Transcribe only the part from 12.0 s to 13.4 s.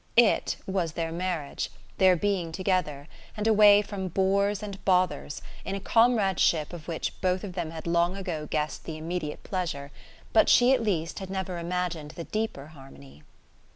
the deeper harmony.